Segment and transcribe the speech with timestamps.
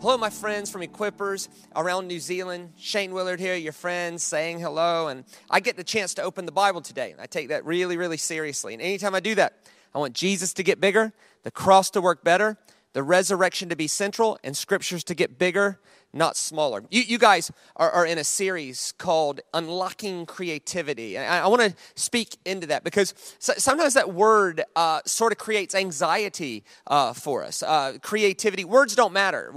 [0.00, 2.72] Hello, my friends from Equippers around New Zealand.
[2.78, 5.08] Shane Willard here, your friend, saying hello.
[5.08, 7.16] And I get the chance to open the Bible today.
[7.18, 8.74] I take that really, really seriously.
[8.74, 9.54] And anytime I do that,
[9.92, 12.56] I want Jesus to get bigger, the cross to work better,
[12.92, 15.80] the resurrection to be central, and scriptures to get bigger
[16.12, 16.82] not smaller.
[16.90, 21.18] You, you guys are, are, in a series called Unlocking Creativity.
[21.18, 25.38] I, I want to speak into that because so, sometimes that word uh, sort of
[25.38, 27.62] creates anxiety uh, for us.
[27.62, 29.52] Uh, creativity, words don't matter.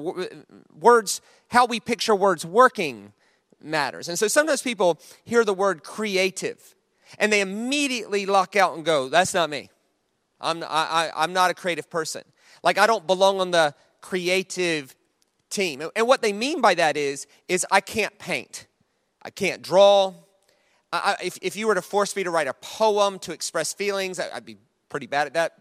[0.78, 3.14] Words, how we picture words working
[3.62, 4.09] matters.
[4.09, 6.76] And so sometimes people hear the word creative
[7.18, 9.70] and they immediately lock out and go, That's not me.
[10.40, 12.23] I'm, I, I'm not a creative person.
[12.64, 14.95] Like, I don't belong on the creative
[15.52, 15.84] team.
[15.96, 18.68] And what they mean by that is, is I can't paint.
[19.22, 20.14] I can't draw.
[20.92, 24.20] I, if, if you were to force me to write a poem to express feelings,
[24.20, 24.58] I, would be
[24.90, 25.54] pretty bad at that.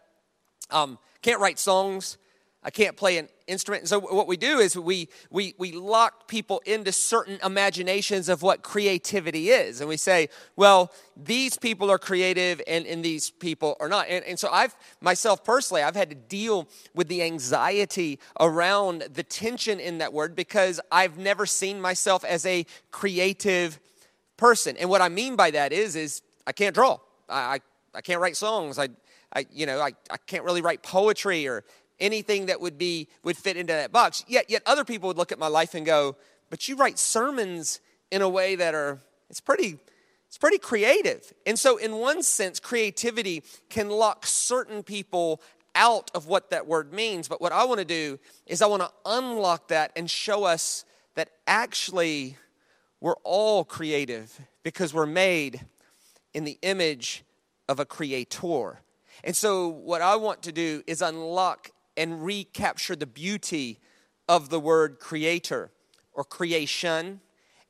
[0.70, 2.18] Um, can't write songs.
[2.62, 3.82] I can't play an instrument.
[3.82, 8.42] And so what we do is we, we, we lock people into certain imaginations of
[8.42, 9.80] what creativity is.
[9.80, 14.08] And we say, well, these people are creative and, and these people are not.
[14.10, 19.22] And, and so I've, myself personally, I've had to deal with the anxiety around the
[19.22, 23.80] tension in that word because I've never seen myself as a creative
[24.36, 24.76] person.
[24.76, 26.98] And what I mean by that is, is I can't draw.
[27.26, 27.60] I, I,
[27.94, 28.78] I can't write songs.
[28.78, 28.90] I,
[29.34, 31.64] I, you know, I, I can't really write poetry or
[32.00, 34.24] anything that would be would fit into that box.
[34.26, 36.16] Yet yet other people would look at my life and go,
[36.48, 39.78] "But you write sermons in a way that are it's pretty
[40.26, 45.40] it's pretty creative." And so in one sense, creativity can lock certain people
[45.74, 48.82] out of what that word means, but what I want to do is I want
[48.82, 52.36] to unlock that and show us that actually
[53.00, 55.60] we're all creative because we're made
[56.34, 57.24] in the image
[57.68, 58.80] of a creator.
[59.24, 61.70] And so, what I want to do is unlock
[62.00, 63.78] and recapture the beauty
[64.26, 65.70] of the word creator
[66.14, 67.20] or creation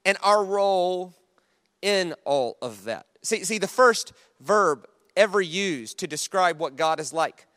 [0.05, 1.14] and our role
[1.83, 3.06] in all of that.
[3.22, 7.49] See, see, the first verb ever used to describe what God is like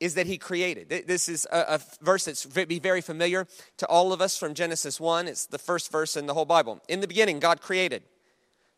[0.00, 0.88] is that He created.
[1.06, 4.98] This is a, a verse that's be very familiar to all of us from Genesis
[4.98, 5.28] 1.
[5.28, 6.80] It's the first verse in the whole Bible.
[6.88, 8.02] In the beginning, God created.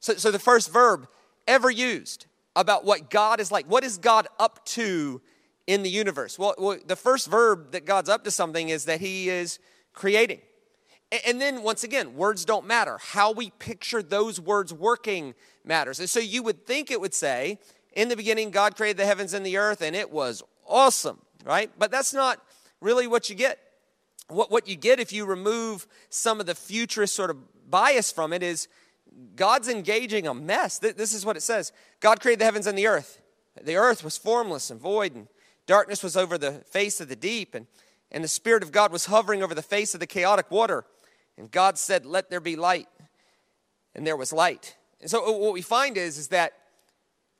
[0.00, 1.06] So, so the first verb
[1.46, 2.26] ever used
[2.56, 3.66] about what God is like.
[3.66, 5.22] What is God up to
[5.66, 6.38] in the universe?
[6.38, 9.58] Well, well, the first verb that God's up to something is that He is
[9.92, 10.40] creating.
[11.26, 12.98] And then, once again, words don't matter.
[12.98, 16.00] How we picture those words working matters.
[16.00, 17.58] And so you would think it would say,
[17.92, 21.70] in the beginning, God created the heavens and the earth, and it was awesome, right?
[21.78, 22.40] But that's not
[22.80, 23.58] really what you get.
[24.28, 28.32] What, what you get if you remove some of the futurist sort of bias from
[28.32, 28.68] it is
[29.36, 30.78] God's engaging a mess.
[30.78, 33.20] This is what it says God created the heavens and the earth.
[33.60, 35.28] The earth was formless and void, and
[35.66, 37.66] Darkness was over the face of the deep, and,
[38.10, 40.84] and the Spirit of God was hovering over the face of the chaotic water.
[41.36, 42.88] And God said, Let there be light.
[43.94, 44.76] And there was light.
[45.00, 46.54] And so uh, what we find is, is that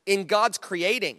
[0.05, 1.17] in God's creating,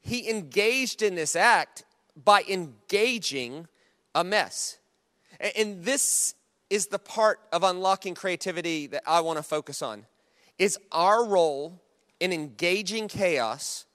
[0.00, 1.84] He engaged in this act
[2.16, 3.66] by engaging
[4.14, 4.78] a mess.
[5.56, 6.34] And this
[6.70, 10.06] is the part of unlocking creativity that I want to focus on.
[10.58, 11.82] Is our role
[12.20, 13.86] in engaging chaos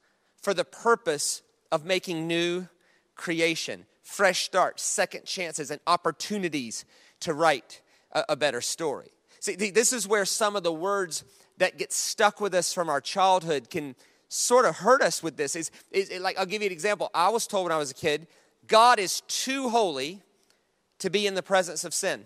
[0.41, 1.41] for the purpose
[1.71, 2.67] of making new
[3.15, 6.85] creation, fresh starts, second chances, and opportunities
[7.19, 7.81] to write
[8.11, 9.09] a, a better story.
[9.39, 11.23] See, this is where some of the words
[11.57, 13.95] that get stuck with us from our childhood can
[14.27, 15.55] sort of hurt us with this.
[15.55, 17.09] Is, is like I'll give you an example.
[17.13, 18.27] I was told when I was a kid,
[18.67, 20.21] God is too holy
[20.99, 22.25] to be in the presence of sin.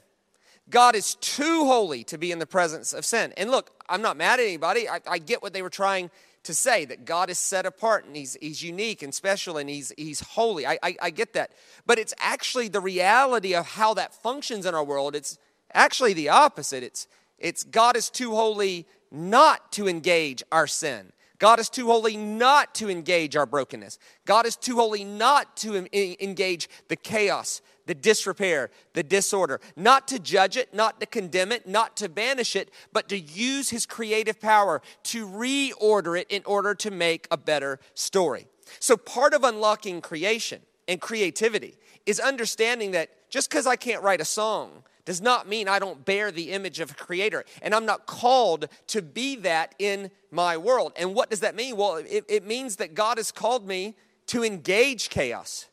[0.70, 3.34] God is too holy to be in the presence of sin.
[3.38, 4.88] And look, I'm not mad at anybody.
[4.88, 6.10] I, I get what they were trying
[6.44, 9.94] to say that God is set apart and he's, he's unique and special and he's,
[9.98, 10.68] he's holy.
[10.68, 11.52] I, I, I get that.
[11.86, 15.16] But it's actually the reality of how that functions in our world.
[15.16, 15.38] It's
[15.74, 16.84] actually the opposite.
[16.84, 17.08] It's,
[17.40, 21.12] it's God is too holy not to engage our sin.
[21.40, 24.00] God is too holy not to engage our brokenness.
[24.26, 30.20] God is too holy not to engage the chaos the disrepair, the disorder, not to
[30.20, 34.40] judge it, not to condemn it, not to banish it, but to use his creative
[34.40, 38.48] power to reorder it in order to make a better story.
[38.80, 44.22] So, part of unlocking creation and creativity is understanding that just because I can't write
[44.22, 47.44] a song does not mean I don't bear the image of a creator.
[47.62, 50.94] And I'm not called to be that in my world.
[50.96, 51.76] And what does that mean?
[51.76, 53.96] Well, it, it means that God has called me
[54.28, 55.68] to engage chaos,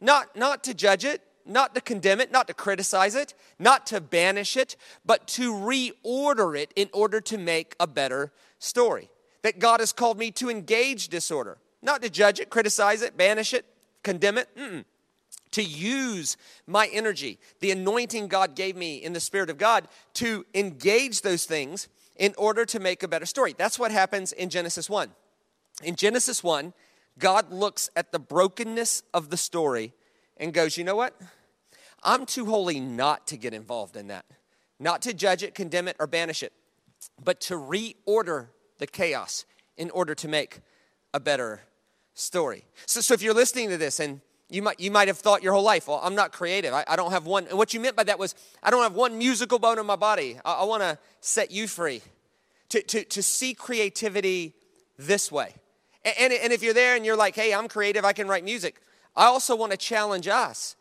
[0.00, 4.00] not, not to judge it, not to condemn it, not to criticize it, not to
[4.00, 9.10] banish it, but to reorder it in order to make a better story.
[9.42, 13.54] That God has called me to engage disorder, not to judge it, criticize it, banish
[13.54, 13.64] it,
[14.02, 14.84] condemn it, mm-mm,
[15.52, 20.46] to use my energy, the anointing God gave me in the Spirit of God, to
[20.54, 23.54] engage those things in order to make a better story.
[23.56, 25.10] That's what happens in Genesis 1.
[25.82, 26.72] In Genesis 1,
[27.18, 29.92] God looks at the brokenness of the story
[30.40, 31.14] and goes, You know what?
[32.02, 34.24] I'm too holy not to get involved in that,
[34.80, 36.52] not to judge it, condemn it, or banish it,
[37.22, 38.48] but to reorder
[38.78, 39.44] the chaos
[39.76, 40.60] in order to make
[41.14, 41.60] a better
[42.14, 42.64] story.
[42.86, 45.52] So, so if you're listening to this and you might, you might have thought your
[45.52, 46.72] whole life, well, I'm not creative.
[46.72, 47.46] I, I don't have one.
[47.46, 49.96] And what you meant by that was, I don't have one musical bone in my
[49.96, 50.38] body.
[50.44, 52.02] I, I want to set you free
[52.70, 54.54] to, to, to see creativity
[54.98, 55.54] this way.
[56.04, 58.44] And, and, and if you're there and you're like, hey, I'm creative, I can write
[58.44, 58.80] music,
[59.16, 60.76] I also want to challenge us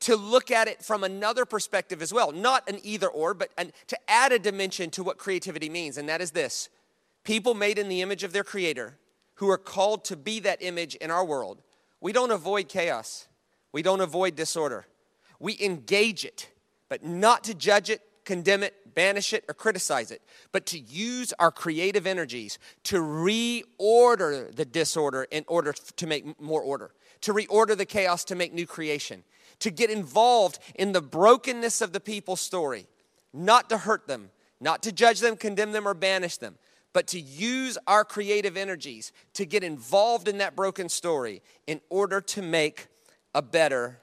[0.00, 2.30] to look at it from another perspective as well.
[2.32, 5.98] Not an either or, but an, to add a dimension to what creativity means.
[5.98, 6.68] And that is this
[7.24, 8.96] people made in the image of their creator
[9.34, 11.62] who are called to be that image in our world
[12.00, 13.26] we don't avoid chaos,
[13.72, 14.86] we don't avoid disorder.
[15.40, 16.48] We engage it,
[16.88, 20.22] but not to judge it, condemn it, banish it, or criticize it,
[20.52, 26.60] but to use our creative energies to reorder the disorder in order to make more
[26.60, 26.92] order,
[27.22, 29.24] to reorder the chaos to make new creation,
[29.60, 32.86] to get involved in the brokenness of the people's story,
[33.32, 34.30] not to hurt them,
[34.60, 36.56] not to judge them, condemn them, or banish them,
[36.92, 42.20] but to use our creative energies to get involved in that broken story in order
[42.20, 42.88] to make
[43.34, 44.00] a better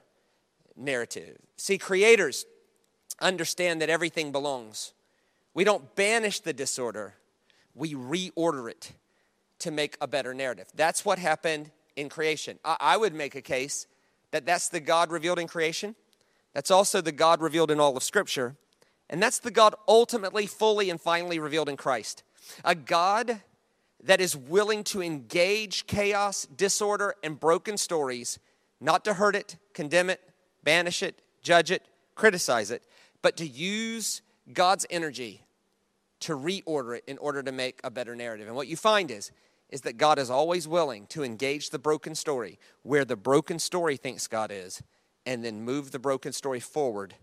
[0.76, 1.36] narrative.
[1.56, 2.46] See, creators
[3.20, 4.92] understand that everything belongs.
[5.54, 7.14] We don't banish the disorder,
[7.74, 8.92] we reorder it
[9.60, 10.68] to make a better narrative.
[10.74, 12.58] That's what happened in creation.
[12.64, 13.86] I, would make a case
[14.30, 15.96] that that's the God revealed in creation.
[16.52, 18.56] That's also the God revealed in all of Scripture.
[19.08, 22.22] And that's the God ultimately, fully, and finally revealed in Christ.
[22.64, 23.40] A God
[24.02, 28.38] that is willing to engage chaos, disorder, and broken stories,
[28.80, 30.20] not to hurt it, condemn it,
[30.62, 31.82] banish it, judge it,
[32.14, 32.82] criticize it,
[33.22, 34.22] but to use
[34.52, 35.42] God's energy
[36.20, 38.46] to reorder it in order to make a better narrative.
[38.46, 39.30] And what you find is,
[39.70, 43.96] is that God is always willing to engage the broken story where the broken story
[43.96, 44.82] thinks God is,
[45.24, 47.14] and then move the broken story forward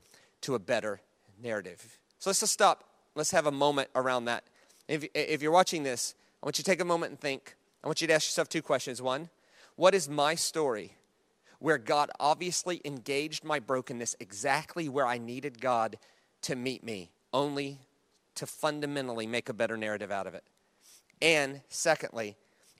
[0.41, 0.99] to a better
[1.41, 1.99] narrative.
[2.19, 2.83] So let's just stop.
[3.15, 4.43] Let's have a moment around that
[4.87, 7.55] if, if you're watching this, I want you to take a moment and think.
[7.83, 9.01] I want you to ask yourself two questions.
[9.01, 9.29] One,
[9.75, 10.93] what is my story
[11.59, 15.97] where God obviously engaged my brokenness exactly where I needed God
[16.43, 17.79] to meet me, only
[18.35, 20.43] to fundamentally make a better narrative out of it?
[21.23, 22.35] And secondly,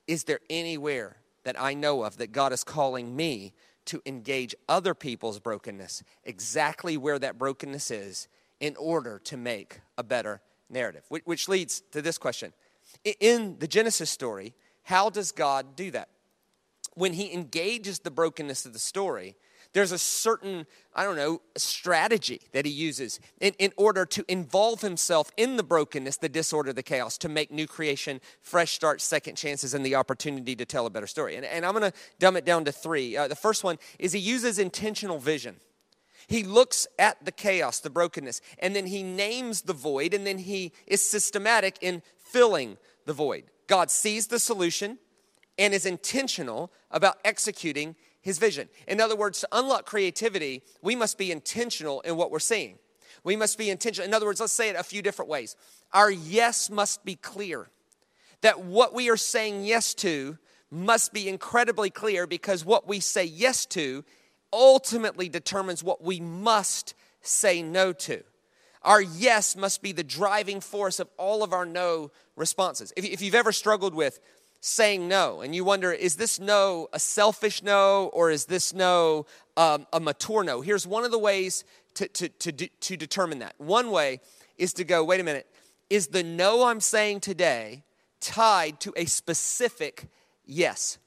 [0.05, 3.53] is there anywhere that I know of that God is calling me
[3.85, 8.27] to engage other people's brokenness exactly where that brokenness is
[8.59, 12.53] in order to make a better narrative, which leads to this question.
[13.19, 14.53] In the Genesis story,
[14.83, 16.09] how does God do that?
[16.95, 19.35] When he engages the brokenness of the story,
[19.73, 24.81] there's a certain, I don't know, strategy that he uses in, in order to involve
[24.81, 29.35] himself in the brokenness, the disorder, the chaos, to make new creation, fresh starts, second
[29.35, 31.35] chances, and the opportunity to tell a better story.
[31.35, 33.17] And, and I'm going to dumb it down to three.
[33.17, 35.57] Uh, the first one is he uses intentional vision.
[36.27, 40.37] He looks at the chaos, the brokenness, and then he names the void, and then
[40.37, 43.45] he is systematic in filling the void.
[43.67, 44.99] God sees the solution
[45.57, 48.69] and is intentional about executing his vision.
[48.87, 52.79] In other words, to unlock creativity, we must be intentional in what we're seeing.
[53.23, 54.07] We must be intentional.
[54.07, 55.55] In other words, let's say it a few different ways.
[55.91, 57.69] Our yes must be clear.
[58.41, 60.37] That what we are saying yes to
[60.71, 64.03] must be incredibly clear because what we say yes to
[64.51, 68.23] ultimately determines what we must say no to.
[68.81, 72.91] Our yes must be the driving force of all of our no responses.
[72.97, 74.19] If, you've ever struggled with
[74.65, 79.25] saying no and you wonder, is this no a selfish no or is this no
[79.57, 80.61] um, a mature no?
[80.61, 81.65] Here's one of the ways
[81.95, 83.55] to, to, to, to determine that.
[83.57, 84.21] One way
[84.57, 85.47] is to go, wait a minute,
[85.89, 87.83] is the no I'm saying today
[88.21, 90.07] tied to a specific
[90.45, 90.97] yes?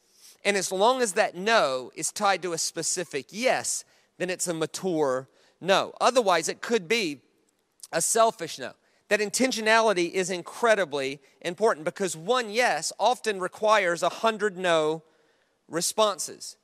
[0.45, 3.87] And as long as that no is tied to a specific yes,
[4.19, 5.29] then it's a mature
[5.63, 5.95] no.
[5.99, 7.23] Otherwise, it could be
[7.91, 8.73] a selfish no.
[9.09, 15.03] That intentionality is incredibly important because one yes often requires a hundred no
[15.69, 16.57] responses.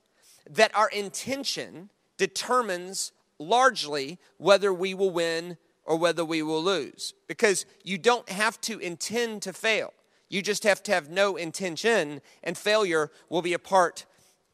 [0.51, 7.15] That our intention determines largely whether we will win or whether we will lose.
[7.29, 9.93] Because you don't have to intend to fail.
[10.29, 14.07] You just have to have no intention, and failure will be a part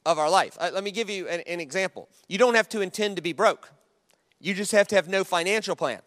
[0.05, 0.57] of our life.
[0.59, 2.09] Uh, let me give you an, an example.
[2.27, 3.71] You don't have to intend to be broke,
[4.41, 6.01] you just have to have no financial plan,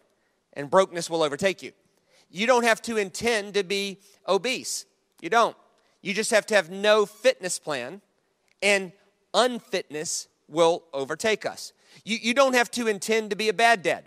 [0.54, 1.72] and brokenness will overtake you.
[2.30, 4.86] You don't have to intend to be obese.
[5.20, 5.56] You don't.
[6.00, 8.00] You just have to have no fitness plan,
[8.62, 8.92] and
[9.34, 11.72] unfitness will overtake us.
[12.04, 14.04] You, you don't have to intend to be a bad dad.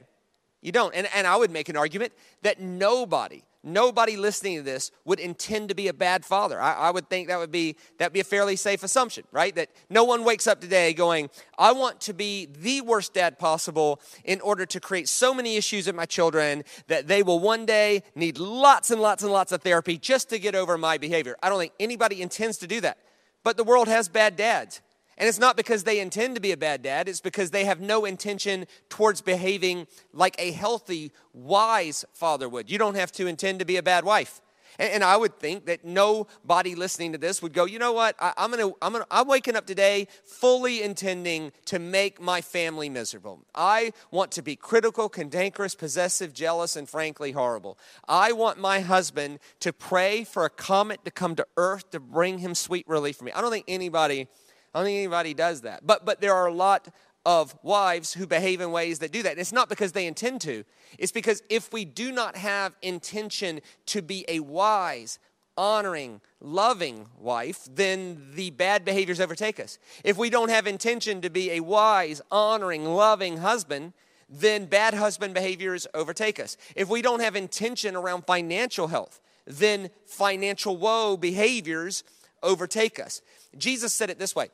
[0.61, 0.93] You don't.
[0.95, 2.11] And, and I would make an argument
[2.41, 6.61] that nobody, nobody listening to this would intend to be a bad father.
[6.61, 9.53] I, I would think that would be that be a fairly safe assumption, right?
[9.55, 13.99] That no one wakes up today going, I want to be the worst dad possible
[14.23, 18.03] in order to create so many issues in my children that they will one day
[18.13, 21.35] need lots and lots and lots of therapy just to get over my behavior.
[21.41, 22.97] I don't think anybody intends to do that.
[23.43, 24.81] But the world has bad dads.
[25.17, 27.79] And it's not because they intend to be a bad dad, it's because they have
[27.79, 32.69] no intention towards behaving like a healthy, wise father would.
[32.69, 34.41] You don't have to intend to be a bad wife.
[34.77, 38.15] And, I would think that nobody listening to this would go, you know what?
[38.19, 42.89] I, am gonna, I'm gonna, I'm waking up today fully intending to make my family
[42.89, 43.45] miserable.
[43.53, 47.77] I want to be critical, cantankerous, possessive, jealous, and frankly horrible.
[48.07, 52.39] I want my husband to pray for a comet to come to earth to bring
[52.39, 53.31] him sweet relief for me.
[53.31, 54.27] I don't think anybody
[54.75, 55.87] I don't think anybody does that.
[55.87, 56.89] But, but there are a lot
[57.25, 59.31] of wives who behave in ways that do that.
[59.31, 60.65] And it's not because they intend to,
[60.99, 65.17] it's because if we do not have intention to be a wise,
[65.57, 69.79] honoring, loving wife, then the bad behaviors overtake us.
[70.03, 73.93] If we don't have intention to be a wise, honoring, loving husband,
[74.29, 76.57] then bad husband behaviors overtake us.
[76.75, 82.03] If we don't have intention around financial health, then financial woe behaviors
[82.43, 83.21] overtake us.
[83.57, 84.49] Jesus said it this way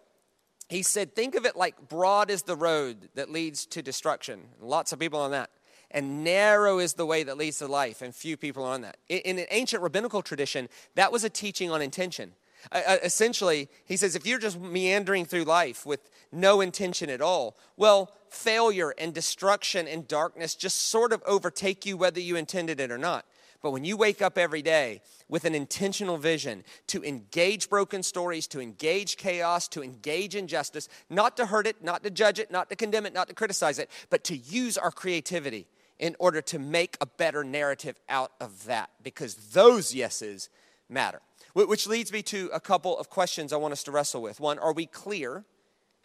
[0.71, 4.41] he said, Think of it like broad is the road that leads to destruction.
[4.61, 5.49] Lots of people on that.
[5.91, 8.95] And narrow is the way that leads to life, and few people are on that.
[9.09, 12.31] In an ancient rabbinical tradition, that was a teaching on intention.
[12.71, 17.57] Uh, essentially, he says, if you're just meandering through life with no intention at all,
[17.75, 22.91] well, failure and destruction and darkness just sort of overtake you whether you intended it
[22.91, 23.25] or not.
[23.61, 28.47] But when you wake up every day with an intentional vision to engage broken stories,
[28.47, 32.69] to engage chaos, to engage injustice, not to hurt it, not to judge it, not
[32.69, 35.67] to condemn it, not to criticize it, but to use our creativity
[35.99, 40.49] in order to make a better narrative out of that, because those yeses
[40.89, 41.21] matter.
[41.53, 44.39] Which leads me to a couple of questions I want us to wrestle with.
[44.39, 45.45] One, are we clear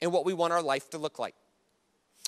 [0.03, 1.35] in what we want our life to look like?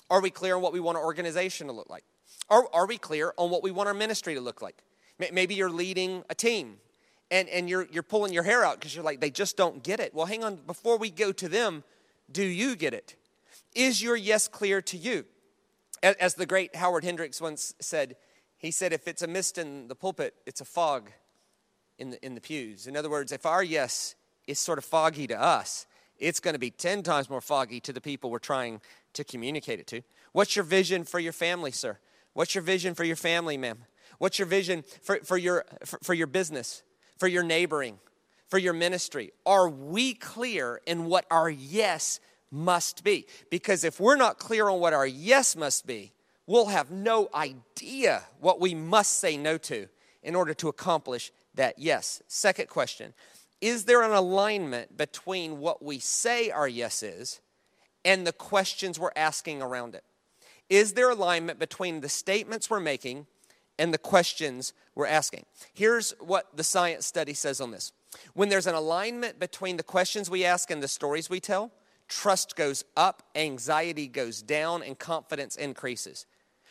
[0.09, 2.03] Are we clear on what we want our organization to look like?
[2.49, 4.81] Are, are we clear on what we want our ministry to look like?
[5.19, 6.77] Maybe you're leading a team
[7.31, 9.99] and, and you're, you're pulling your hair out because you're like, they just don't get
[9.99, 10.13] it.
[10.13, 11.83] Well, hang on, before we go to them,
[12.31, 13.15] do you get it?
[13.75, 15.25] Is your yes clear to you?
[16.01, 18.15] As the great Howard Hendricks once said,
[18.57, 21.11] he said, if it's a mist in the pulpit, it's a fog
[21.97, 22.87] in the, in the pews.
[22.87, 24.15] In other words, if our yes
[24.47, 25.85] is sort of foggy to us,
[26.17, 28.81] it's going to be 10 times more foggy to the people we're trying
[29.13, 30.01] to communicate it to.
[30.31, 31.97] What's your vision for your family, sir?
[32.33, 33.79] What's your vision for your family, ma'am?
[34.19, 36.83] What's your vision for, for, your, for, for your business,
[37.17, 37.99] for your neighboring,
[38.47, 39.31] for your ministry?
[39.45, 42.19] Are we clear in what our yes
[42.51, 43.25] must be?
[43.49, 46.11] Because if we're not clear on what our yes must be,
[46.45, 49.87] we'll have no idea what we must say no to
[50.21, 52.21] in order to accomplish that yes.
[52.27, 53.13] Second question
[53.61, 57.39] Is there an alignment between what we say our yes is
[58.03, 60.03] and the questions we're asking around it?
[60.69, 63.27] Is there alignment between the statements we're making
[63.79, 65.45] and the questions we're asking.
[65.73, 67.93] Here's what the science study says on this
[68.33, 71.71] when there's an alignment between the questions we ask and the stories we tell,
[72.07, 76.25] trust goes up, anxiety goes down, and confidence increases.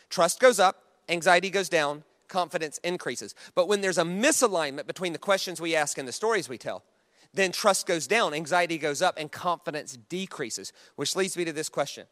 [0.09, 3.35] Trust goes up, anxiety goes down, confidence increases.
[3.55, 6.83] But when there's a misalignment between the questions we ask and the stories we tell,
[7.33, 10.73] then trust goes down, anxiety goes up, and confidence decreases.
[10.95, 12.05] Which leads me to this question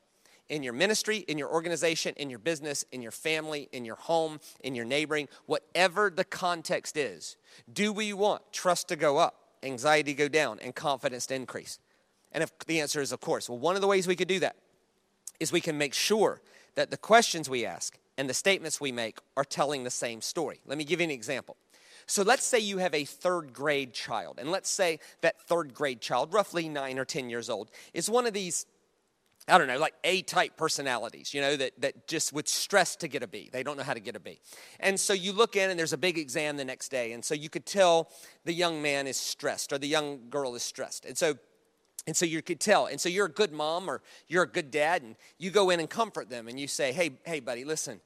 [0.50, 4.40] in your ministry, in your organization, in your business, in your family, in your home,
[4.64, 7.38] in your neighboring, whatever the context is,
[7.72, 11.80] do we want trust to go up, anxiety to go down, and confidence to increase?
[12.32, 14.40] And if the answer is of course, well, one of the ways we could do
[14.40, 14.56] that
[15.40, 16.42] is we can make sure
[16.76, 20.60] that the questions we ask and the statements we make are telling the same story.
[20.66, 21.58] Let me give you an example.
[22.08, 26.00] So let's say you have a third grade child, and let's say that third grade
[26.00, 28.66] child, roughly nine or 10 years old, is one of these
[29.48, 33.08] I don't know, like A type personalities, you know, that, that just would stress to
[33.08, 33.50] get a B.
[33.52, 34.40] They don't know how to get a B.
[34.80, 37.14] And so you look in and there's a big exam the next day.
[37.14, 38.10] And so you could tell
[38.44, 41.06] the young man is stressed or the young girl is stressed.
[41.06, 41.36] And so
[42.08, 42.86] and so you could tell.
[42.86, 45.82] And so you're a good mom or you're a good dad, and you go in
[45.82, 48.00] and comfort them and you say, Hey, hey, buddy, listen,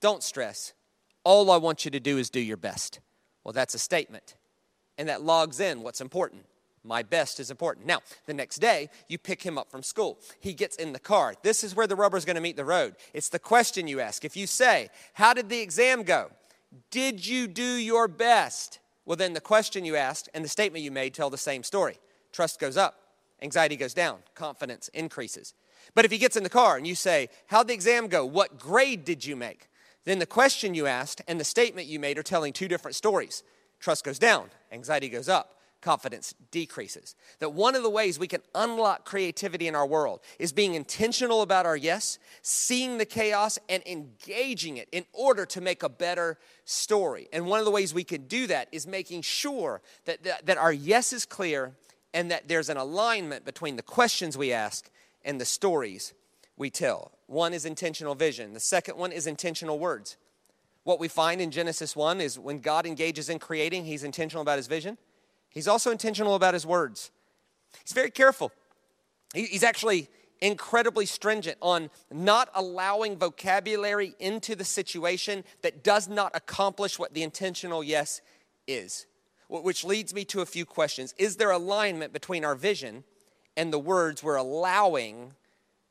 [0.00, 0.74] don't stress.
[1.22, 3.00] All I want you to do is do your best.
[3.44, 4.36] Well, that's a statement.
[4.98, 6.46] And that logs in what's important.
[6.84, 7.86] My best is important.
[7.86, 10.18] Now, the next day, you pick him up from school.
[10.38, 11.34] He gets in the car.
[11.42, 12.96] This is where the rubber's going to meet the road.
[13.14, 14.24] It's the question you ask.
[14.24, 16.30] If you say, How did the exam go?
[16.90, 18.80] Did you do your best?
[19.06, 21.98] Well, then the question you asked and the statement you made tell the same story.
[22.32, 22.96] Trust goes up,
[23.40, 25.54] anxiety goes down, confidence increases.
[25.94, 28.26] But if he gets in the car and you say, How'd the exam go?
[28.26, 29.68] What grade did you make?
[30.04, 33.42] Then the question you asked and the statement you made are telling two different stories.
[33.80, 37.14] Trust goes down, anxiety goes up, confidence decreases.
[37.40, 41.42] That one of the ways we can unlock creativity in our world is being intentional
[41.42, 46.38] about our yes, seeing the chaos, and engaging it in order to make a better
[46.64, 47.28] story.
[47.34, 50.56] And one of the ways we can do that is making sure that, that, that
[50.56, 51.74] our yes is clear
[52.14, 54.88] and that there's an alignment between the questions we ask
[55.22, 56.14] and the stories
[56.56, 57.12] we tell.
[57.26, 60.16] One is intentional vision, the second one is intentional words.
[60.84, 64.58] What we find in Genesis 1 is when God engages in creating, he's intentional about
[64.58, 64.98] his vision.
[65.54, 67.10] He's also intentional about his words.
[67.84, 68.52] He's very careful.
[69.32, 70.08] He's actually
[70.40, 77.22] incredibly stringent on not allowing vocabulary into the situation that does not accomplish what the
[77.22, 78.20] intentional yes
[78.66, 79.06] is.
[79.48, 81.14] Which leads me to a few questions.
[81.18, 83.04] Is there alignment between our vision
[83.56, 85.32] and the words we're allowing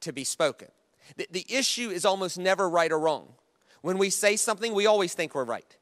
[0.02, 0.68] to be spoken?
[1.18, 3.28] The, issue is almost never right or wrong.
[3.82, 5.78] When we say something, we always think we're right.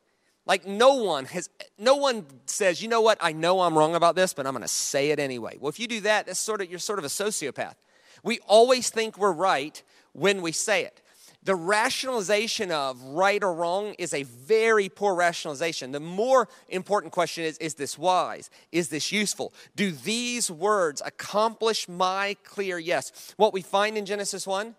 [0.45, 3.17] Like no one has no one says, "You know what?
[3.21, 5.79] I know I'm wrong about this, but I'm going to say it anyway." Well, if
[5.79, 7.75] you do that, that's sort of you're sort of a sociopath.
[8.23, 9.81] We always think we're right
[10.13, 11.01] when we say it.
[11.43, 15.91] The rationalization of right or wrong is a very poor rationalization.
[15.91, 18.49] The more important question is is this wise?
[18.71, 19.53] Is this useful?
[19.75, 23.33] Do these words accomplish my clear yes?
[23.37, 24.75] What we find in Genesis 1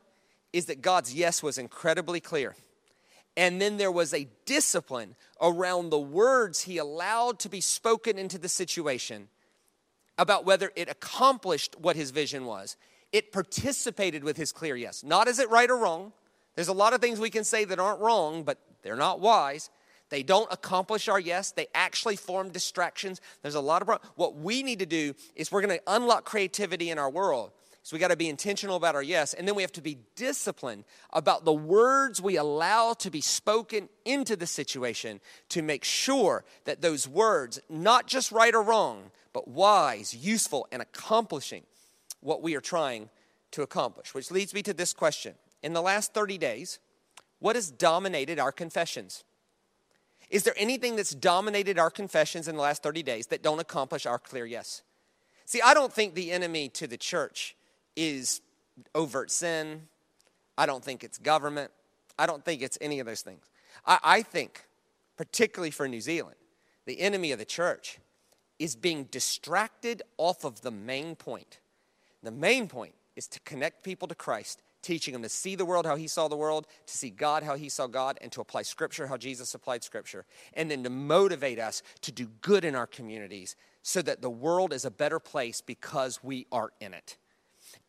[0.52, 2.54] is that God's yes was incredibly clear.
[3.36, 8.38] And then there was a discipline around the words he allowed to be spoken into
[8.38, 9.28] the situation
[10.16, 12.76] about whether it accomplished what his vision was.
[13.12, 15.02] It participated with his clear yes.
[15.02, 16.12] Not is it right or wrong.
[16.54, 19.68] There's a lot of things we can say that aren't wrong, but they're not wise.
[20.10, 21.50] They don't accomplish our yes.
[21.50, 23.20] They actually form distractions.
[23.40, 26.90] There's a lot of what we need to do is we're going to unlock creativity
[26.90, 29.62] in our world so we got to be intentional about our yes, and then we
[29.62, 35.20] have to be disciplined about the words we allow to be spoken into the situation
[35.48, 40.80] to make sure that those words, not just right or wrong, but wise, useful, and
[40.80, 41.64] accomplishing
[42.20, 43.10] what we are trying
[43.50, 44.14] to accomplish.
[44.14, 46.78] Which leads me to this question In the last 30 days,
[47.40, 49.24] what has dominated our confessions?
[50.30, 54.06] Is there anything that's dominated our confessions in the last 30 days that don't accomplish
[54.06, 54.82] our clear yes?
[55.46, 57.56] See, I don't think the enemy to the church
[57.96, 58.40] is
[58.94, 59.82] overt sin.
[60.56, 61.70] I don't think it's government.
[62.18, 63.50] I don't think it's any of those things.
[63.86, 64.64] I, I think,
[65.16, 66.36] particularly for New Zealand,
[66.86, 67.98] the enemy of the church
[68.58, 71.60] is being distracted off of the main point.
[72.22, 75.86] The main point is to connect people to Christ, teaching them to see the world
[75.86, 78.62] how he saw the world, to see God how he saw God, and to apply
[78.62, 80.24] scripture how Jesus applied scripture,
[80.54, 84.72] and then to motivate us to do good in our communities so that the world
[84.72, 87.16] is a better place because we are in it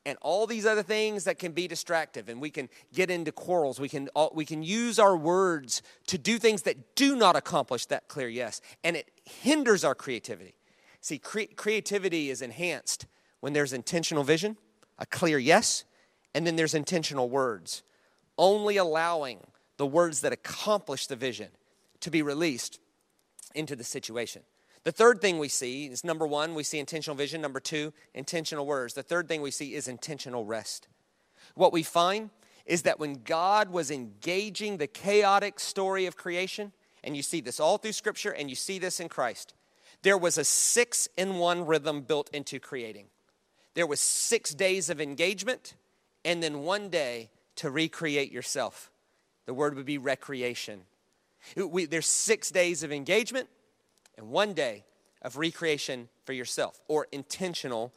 [0.05, 3.79] and all these other things that can be distractive and we can get into quarrels.
[3.79, 8.07] We can we can use our words to do things that do not accomplish that
[8.07, 10.55] clear yes and it hinders our creativity.
[11.01, 13.05] See cre- creativity is enhanced
[13.39, 14.57] when there's intentional vision
[14.99, 15.85] a clear yes
[16.33, 17.83] and then there's intentional words
[18.37, 19.39] only allowing
[19.77, 21.49] the words that accomplish the vision
[21.99, 22.79] to be released
[23.55, 24.43] into the situation
[24.83, 27.41] the third thing we see is number one, we see intentional vision.
[27.41, 28.93] Number two, intentional words.
[28.93, 30.87] The third thing we see is intentional rest.
[31.55, 32.29] What we find
[32.65, 36.71] is that when God was engaging the chaotic story of creation,
[37.03, 39.53] and you see this all through Scripture and you see this in Christ,
[40.01, 43.07] there was a six in one rhythm built into creating.
[43.73, 45.75] There was six days of engagement
[46.23, 48.91] and then one day to recreate yourself.
[49.45, 50.81] The word would be recreation.
[51.57, 53.49] We, there's six days of engagement
[54.17, 54.85] and one day
[55.21, 57.93] of recreation for yourself or intentional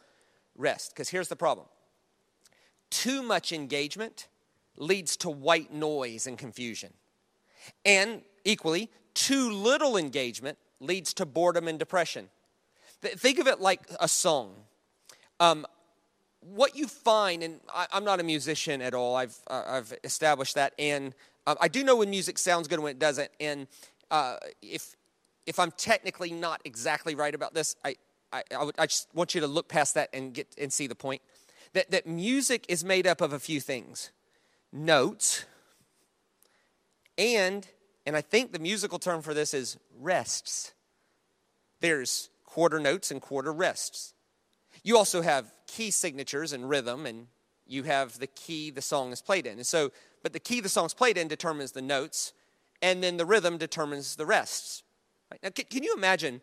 [0.56, 0.92] rest.
[0.94, 1.66] Because here's the problem
[2.90, 4.28] too much engagement
[4.76, 6.92] leads to white noise and confusion.
[7.84, 12.28] And equally, too little engagement leads to boredom and depression.
[13.00, 14.54] Think of it like a song.
[15.40, 15.66] Um,
[16.40, 20.54] what you find, and I, am not a musician at all, I've, uh, I've established
[20.54, 21.14] that, and
[21.46, 23.30] uh, I do know when music sounds good and when it doesn't.
[23.40, 23.66] And
[24.10, 24.94] uh, if
[25.46, 27.96] if I'm technically not exactly right about this, I,
[28.32, 30.86] I, I, would, I just want you to look past that and get and see
[30.86, 31.22] the point.
[31.72, 34.10] That, that music is made up of a few things
[34.72, 35.44] notes,
[37.16, 37.66] and,
[38.04, 40.74] and I think the musical term for this is rests.
[41.80, 44.14] There's quarter notes and quarter rests.
[44.82, 47.26] You also have key signatures and rhythm, and
[47.66, 49.54] you have the key the song is played in.
[49.54, 52.32] And so, but the key the song's played in determines the notes,
[52.82, 54.82] and then the rhythm determines the rests.
[55.30, 55.40] Right?
[55.42, 56.40] Now, can, you imagine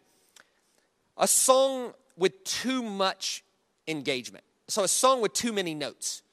[1.17, 3.43] a song with too much
[3.87, 4.43] engagement?
[4.67, 6.23] so a song with too many notes.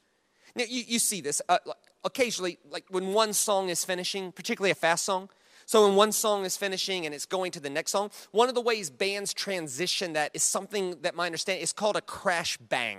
[0.55, 1.59] Now, you, you see this uh,
[2.05, 5.29] occasionally, like when one song is finishing, particularly a fast song.
[5.67, 8.55] So when one song is finishing and it's going to the next song, one of
[8.55, 12.99] the ways bands transition that is something that my understanding is called a crash bang.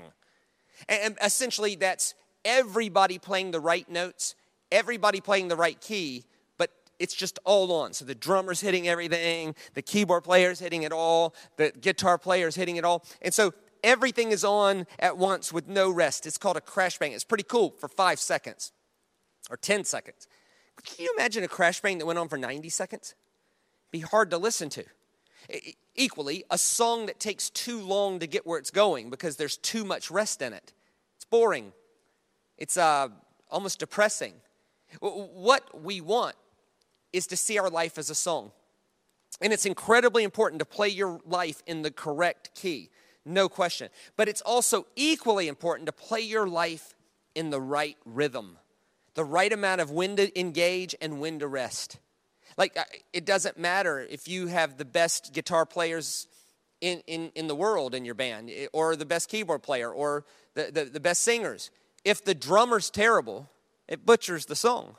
[0.87, 2.13] And essentially, that's
[2.45, 4.35] everybody playing the right notes,
[4.71, 6.23] everybody playing the right key,
[7.01, 7.93] it's just all on.
[7.93, 12.75] So the drummer's hitting everything, the keyboard player's hitting it all, the guitar player's hitting
[12.75, 13.03] it all.
[13.23, 16.27] And so everything is on at once with no rest.
[16.27, 17.11] It's called a crash bang.
[17.11, 18.71] It's pretty cool for five seconds
[19.49, 20.27] or 10 seconds.
[20.83, 23.15] Can you imagine a crash bang that went on for 90 seconds?
[23.91, 24.83] Be hard to listen to.
[25.95, 29.83] Equally, a song that takes too long to get where it's going because there's too
[29.83, 30.71] much rest in it.
[31.15, 31.73] It's boring.
[32.57, 33.09] It's uh,
[33.49, 34.33] almost depressing.
[34.99, 36.35] What we want
[37.13, 38.51] is to see our life as a song.
[39.41, 42.89] And it's incredibly important to play your life in the correct key
[43.25, 43.89] no question.
[44.17, 46.95] But it's also equally important to play your life
[47.35, 48.57] in the right rhythm,
[49.13, 51.97] the right amount of when to engage and when to rest.
[52.57, 52.77] Like,
[53.13, 56.27] it doesn't matter if you have the best guitar players
[56.81, 60.25] in, in, in the world in your band, eh, or the best keyboard player, or
[60.55, 61.69] the, the, the best singers.
[62.03, 63.49] If the drummer's terrible,
[63.87, 64.95] it butchers the song.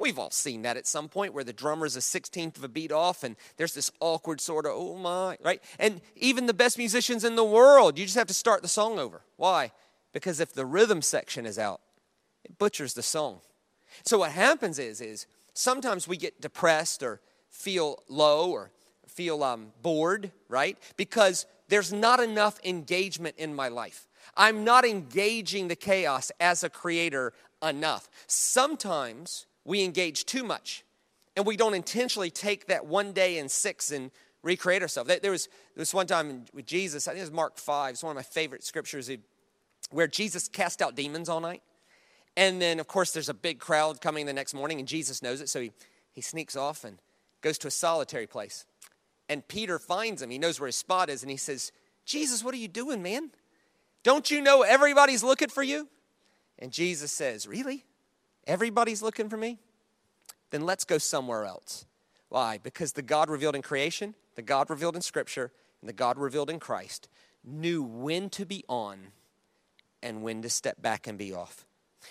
[0.00, 2.90] We've all seen that at some point where the drummer's a 16th of a beat
[2.90, 5.62] off and there's this awkward sort of, oh my, right?
[5.78, 8.98] And even the best musicians in the world, you just have to start the song
[8.98, 9.20] over.
[9.36, 9.72] Why?
[10.14, 11.82] Because if the rhythm section is out,
[12.44, 13.40] it butchers the song.
[14.02, 18.70] So what happens is, is sometimes we get depressed or feel low or
[19.06, 20.78] feel um, bored, right?
[20.96, 24.08] Because there's not enough engagement in my life.
[24.34, 28.08] I'm not engaging the chaos as a creator enough.
[28.26, 30.84] Sometimes we engage too much
[31.36, 34.10] and we don't intentionally take that one day in six and
[34.42, 35.16] recreate ourselves.
[35.22, 38.10] There was, was one time with Jesus, I think it was Mark 5, it's one
[38.10, 39.08] of my favorite scriptures,
[39.92, 41.62] where Jesus cast out demons all night.
[42.36, 45.40] And then, of course, there's a big crowd coming the next morning, and Jesus knows
[45.40, 45.70] it, so he,
[46.10, 46.98] he sneaks off and
[47.40, 48.66] goes to a solitary place.
[49.28, 50.30] And Peter finds him.
[50.30, 51.70] He knows where his spot is, and he says,
[52.04, 53.30] Jesus, what are you doing, man?
[54.02, 55.88] Don't you know everybody's looking for you?
[56.58, 57.84] And Jesus says, Really?
[58.50, 59.58] Everybody's looking for me?
[60.50, 61.86] Then let's go somewhere else.
[62.30, 62.58] Why?
[62.58, 66.50] Because the God revealed in creation, the God revealed in Scripture, and the God revealed
[66.50, 67.08] in Christ
[67.44, 68.98] knew when to be on
[70.02, 71.64] and when to step back and be off.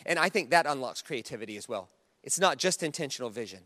[0.06, 1.90] And I think that unlocks creativity as well.
[2.24, 3.60] It's not just intentional vision,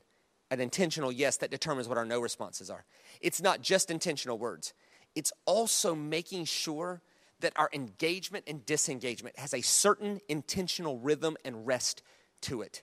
[0.49, 2.85] an intentional yes that determines what our no responses are.
[3.21, 4.73] It's not just intentional words,
[5.15, 7.01] it's also making sure
[7.39, 12.01] that our engagement and disengagement has a certain intentional rhythm and rest
[12.43, 12.81] to it.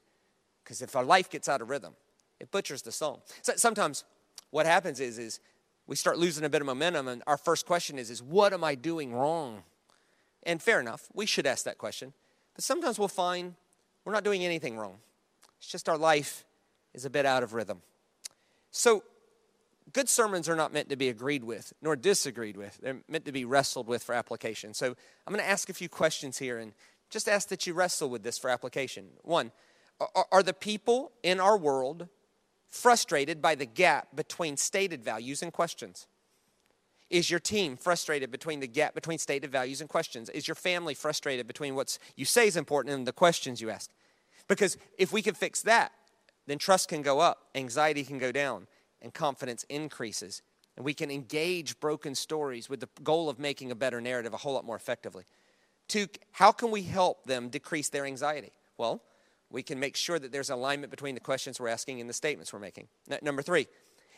[0.63, 1.95] Because if our life gets out of rhythm,
[2.39, 3.21] it butchers the song.
[3.43, 4.05] So sometimes
[4.51, 5.41] what happens is, is
[5.87, 8.63] we start losing a bit of momentum, and our first question is, is what am
[8.65, 9.63] I doing wrong?
[10.45, 12.13] And fair enough, we should ask that question.
[12.55, 13.55] But sometimes we'll find
[14.05, 14.99] we're not doing anything wrong.
[15.59, 16.45] It's just our life
[16.95, 17.83] is a bit out of rhythm.
[18.71, 19.03] So,
[19.93, 22.79] good sermons are not meant to be agreed with nor disagreed with.
[22.83, 24.73] They're meant to be wrestled with for application.
[24.75, 24.97] So,
[25.27, 26.73] I'm going to ask a few questions here and
[27.11, 29.07] just ask that you wrestle with this for application.
[29.23, 29.53] One,
[30.33, 32.09] are, the people in our world
[32.69, 36.07] frustrated by the gap between stated values and questions?
[37.11, 40.31] Is your team frustrated between the gap between stated values and questions?
[40.31, 43.91] Is your family frustrated between what you say is important and the questions you ask?
[44.49, 45.93] Because if we can fix that,
[46.47, 48.69] then trust can go up, anxiety can go down,
[49.03, 50.43] and confidence increases.
[50.77, 54.39] And we can engage broken stories with the goal of making a better narrative a
[54.39, 55.25] whole lot more effectively.
[55.91, 58.53] Two, how can we help them decrease their anxiety?
[58.79, 59.03] Well,
[59.51, 62.53] we can make sure that there's alignment between the questions we're asking and the statements
[62.53, 62.87] we're making.
[63.23, 63.67] Number three,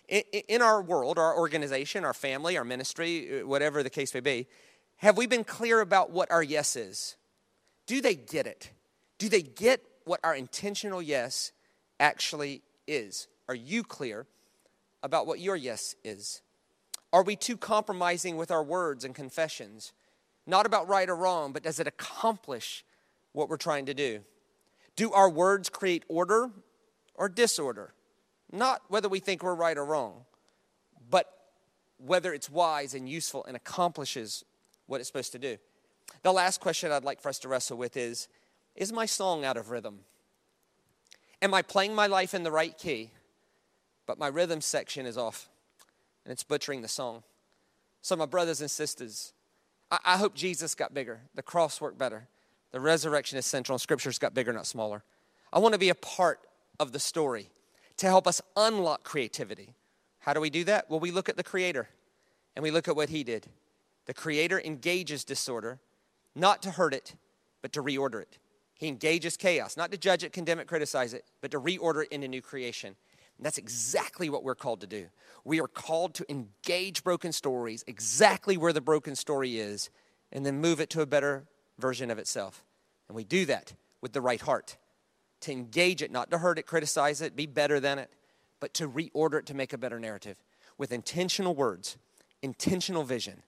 [0.06, 4.48] in our world, our organization, our family, our ministry, uh, whatever the case may be,
[4.96, 7.16] have we been clear about what our yes is?
[7.86, 8.70] Do they get it?
[9.16, 11.52] Do they get what our intentional yes
[11.98, 13.28] actually is?
[13.48, 14.26] Are you clear
[15.02, 16.42] about what your yes is?
[17.14, 19.94] Are we too compromising with our words and confessions?
[20.46, 22.84] Not about right or wrong, but does it accomplish
[23.32, 24.20] what we're trying to do?
[24.96, 26.50] Do our words create order
[27.14, 27.94] or disorder?
[28.50, 30.24] Not whether we think we're right or wrong,
[31.10, 31.32] but
[31.98, 34.44] whether it's wise and useful and accomplishes
[34.86, 35.56] what it's supposed to do.
[36.22, 38.28] The last question I'd like for us to wrestle with is
[38.76, 40.00] Is my song out of rhythm?
[41.40, 43.10] Am I playing my life in the right key,
[44.06, 45.48] but my rhythm section is off
[46.24, 47.22] and it's butchering the song?
[48.00, 49.32] So, my brothers and sisters,
[49.92, 52.26] I, I hope Jesus got bigger, the cross worked better,
[52.72, 55.04] the resurrection is central, and scriptures got bigger, not smaller.
[55.52, 56.40] I want to be a part
[56.80, 57.50] of the story
[57.98, 59.74] to help us unlock creativity.
[60.20, 60.88] How do we do that?
[60.88, 61.88] Well, we look at the Creator
[62.56, 63.46] and we look at what He did.
[64.06, 65.78] The Creator engages disorder
[66.34, 67.14] not to hurt it,
[67.60, 68.38] but to reorder it.
[68.74, 72.08] He engages chaos, not to judge it, condemn it, criticize it, but to reorder it
[72.08, 72.96] into new creation.
[73.42, 75.06] And that's exactly what we're called to do.
[75.44, 79.90] We are called to engage broken stories exactly where the broken story is
[80.30, 81.42] and then move it to a better
[81.76, 82.64] version of itself.
[83.08, 84.76] And we do that with the right heart
[85.40, 88.12] to engage it, not to hurt it, criticize it, be better than it,
[88.60, 90.40] but to reorder it to make a better narrative
[90.78, 91.98] with intentional words,
[92.42, 93.42] intentional vision,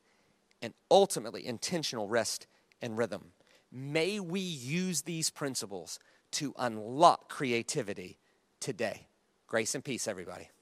[0.61, 2.49] and ultimately intentional rest
[2.83, 3.27] and rhythm.
[3.71, 6.01] May we use these principles
[6.33, 8.19] to unlock creativity
[8.59, 9.07] today.
[9.55, 10.54] Grace and peace, everybody.